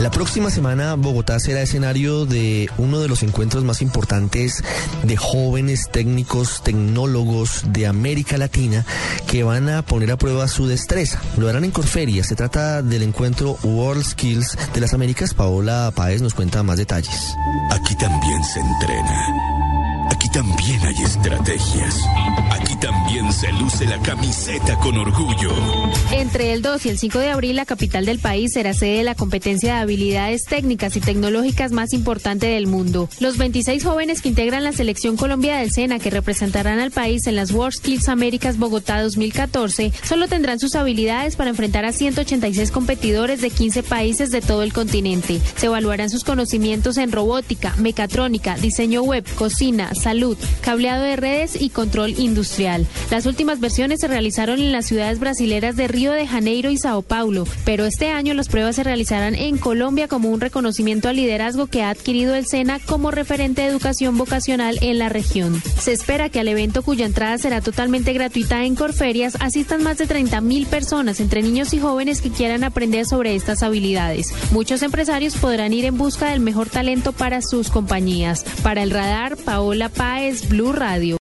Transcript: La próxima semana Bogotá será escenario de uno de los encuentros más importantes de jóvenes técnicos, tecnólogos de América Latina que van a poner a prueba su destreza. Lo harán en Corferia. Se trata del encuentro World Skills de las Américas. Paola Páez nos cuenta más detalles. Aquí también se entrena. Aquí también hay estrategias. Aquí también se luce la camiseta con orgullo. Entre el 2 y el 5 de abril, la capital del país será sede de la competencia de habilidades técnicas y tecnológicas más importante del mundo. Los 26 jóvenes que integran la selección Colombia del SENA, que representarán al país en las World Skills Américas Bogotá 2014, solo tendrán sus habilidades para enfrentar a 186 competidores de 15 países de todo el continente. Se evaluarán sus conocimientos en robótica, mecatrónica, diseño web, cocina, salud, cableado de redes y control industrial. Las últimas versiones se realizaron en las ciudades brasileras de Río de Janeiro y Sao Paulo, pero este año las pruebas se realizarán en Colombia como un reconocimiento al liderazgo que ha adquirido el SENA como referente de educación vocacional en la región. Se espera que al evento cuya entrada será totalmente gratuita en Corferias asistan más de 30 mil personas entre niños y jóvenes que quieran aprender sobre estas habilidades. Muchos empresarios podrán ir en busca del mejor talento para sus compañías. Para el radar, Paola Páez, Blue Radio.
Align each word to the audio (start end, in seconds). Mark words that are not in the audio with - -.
La 0.00 0.10
próxima 0.10 0.50
semana 0.50 0.94
Bogotá 0.94 1.40
será 1.40 1.62
escenario 1.62 2.26
de 2.26 2.68
uno 2.76 3.00
de 3.00 3.08
los 3.08 3.22
encuentros 3.22 3.64
más 3.64 3.80
importantes 3.80 4.62
de 5.02 5.16
jóvenes 5.16 5.88
técnicos, 5.90 6.62
tecnólogos 6.62 7.62
de 7.72 7.86
América 7.86 8.36
Latina 8.36 8.84
que 9.26 9.42
van 9.42 9.70
a 9.70 9.80
poner 9.82 10.12
a 10.12 10.18
prueba 10.18 10.48
su 10.48 10.66
destreza. 10.66 11.20
Lo 11.38 11.48
harán 11.48 11.64
en 11.64 11.70
Corferia. 11.70 12.24
Se 12.24 12.36
trata 12.36 12.82
del 12.82 13.02
encuentro 13.02 13.56
World 13.62 14.04
Skills 14.04 14.58
de 14.74 14.80
las 14.80 14.92
Américas. 14.92 15.32
Paola 15.32 15.90
Páez 15.96 16.20
nos 16.20 16.34
cuenta 16.34 16.62
más 16.62 16.76
detalles. 16.76 17.34
Aquí 17.70 17.96
también 17.96 18.44
se 18.44 18.60
entrena. 18.60 19.95
Aquí 20.10 20.28
también 20.28 20.80
hay 20.84 20.94
estrategias. 21.02 22.00
Aquí 22.50 22.76
también 22.76 23.32
se 23.32 23.52
luce 23.52 23.86
la 23.86 23.98
camiseta 23.98 24.76
con 24.76 24.96
orgullo. 24.96 25.50
Entre 26.12 26.52
el 26.52 26.62
2 26.62 26.86
y 26.86 26.88
el 26.90 26.98
5 26.98 27.18
de 27.18 27.30
abril, 27.30 27.56
la 27.56 27.64
capital 27.66 28.04
del 28.04 28.18
país 28.18 28.52
será 28.52 28.72
sede 28.72 28.98
de 28.98 29.04
la 29.04 29.14
competencia 29.14 29.74
de 29.74 29.80
habilidades 29.80 30.44
técnicas 30.44 30.96
y 30.96 31.00
tecnológicas 31.00 31.72
más 31.72 31.92
importante 31.92 32.46
del 32.46 32.66
mundo. 32.66 33.08
Los 33.18 33.36
26 33.36 33.82
jóvenes 33.84 34.22
que 34.22 34.28
integran 34.28 34.64
la 34.64 34.72
selección 34.72 35.16
Colombia 35.16 35.56
del 35.56 35.72
SENA, 35.72 35.98
que 35.98 36.10
representarán 36.10 36.78
al 36.78 36.92
país 36.92 37.26
en 37.26 37.36
las 37.36 37.50
World 37.50 37.74
Skills 37.74 38.08
Américas 38.08 38.58
Bogotá 38.58 39.02
2014, 39.02 39.92
solo 40.04 40.28
tendrán 40.28 40.60
sus 40.60 40.76
habilidades 40.76 41.36
para 41.36 41.50
enfrentar 41.50 41.84
a 41.84 41.92
186 41.92 42.70
competidores 42.70 43.40
de 43.40 43.50
15 43.50 43.82
países 43.82 44.30
de 44.30 44.40
todo 44.40 44.62
el 44.62 44.72
continente. 44.72 45.40
Se 45.56 45.66
evaluarán 45.66 46.10
sus 46.10 46.24
conocimientos 46.24 46.96
en 46.96 47.10
robótica, 47.10 47.74
mecatrónica, 47.76 48.56
diseño 48.56 49.02
web, 49.02 49.24
cocina, 49.34 49.90
salud, 49.96 50.36
cableado 50.60 51.02
de 51.02 51.16
redes 51.16 51.60
y 51.60 51.70
control 51.70 52.18
industrial. 52.18 52.86
Las 53.10 53.26
últimas 53.26 53.60
versiones 53.60 54.00
se 54.00 54.08
realizaron 54.08 54.60
en 54.60 54.72
las 54.72 54.86
ciudades 54.86 55.18
brasileras 55.18 55.76
de 55.76 55.88
Río 55.88 56.12
de 56.12 56.26
Janeiro 56.26 56.70
y 56.70 56.78
Sao 56.78 57.02
Paulo, 57.02 57.46
pero 57.64 57.84
este 57.84 58.10
año 58.10 58.34
las 58.34 58.48
pruebas 58.48 58.76
se 58.76 58.84
realizarán 58.84 59.34
en 59.34 59.58
Colombia 59.58 60.08
como 60.08 60.30
un 60.30 60.40
reconocimiento 60.40 61.08
al 61.08 61.16
liderazgo 61.16 61.66
que 61.66 61.82
ha 61.82 61.90
adquirido 61.90 62.34
el 62.34 62.46
SENA 62.46 62.78
como 62.80 63.10
referente 63.10 63.62
de 63.62 63.68
educación 63.68 64.16
vocacional 64.18 64.78
en 64.82 64.98
la 64.98 65.08
región. 65.08 65.62
Se 65.80 65.92
espera 65.92 66.28
que 66.28 66.40
al 66.40 66.48
evento 66.48 66.82
cuya 66.82 67.06
entrada 67.06 67.38
será 67.38 67.60
totalmente 67.60 68.12
gratuita 68.12 68.64
en 68.64 68.74
Corferias 68.74 69.36
asistan 69.40 69.82
más 69.82 69.98
de 69.98 70.06
30 70.06 70.40
mil 70.40 70.66
personas 70.66 71.20
entre 71.20 71.42
niños 71.42 71.72
y 71.74 71.78
jóvenes 71.78 72.20
que 72.20 72.30
quieran 72.30 72.64
aprender 72.64 73.06
sobre 73.06 73.34
estas 73.34 73.62
habilidades. 73.62 74.32
Muchos 74.50 74.82
empresarios 74.82 75.36
podrán 75.36 75.72
ir 75.72 75.84
en 75.84 75.98
busca 75.98 76.30
del 76.30 76.40
mejor 76.40 76.68
talento 76.68 77.12
para 77.12 77.42
sus 77.42 77.70
compañías. 77.70 78.44
Para 78.62 78.82
el 78.82 78.90
radar, 78.90 79.36
Paola 79.36 79.85
Páez, 79.88 80.48
Blue 80.48 80.72
Radio. 80.72 81.14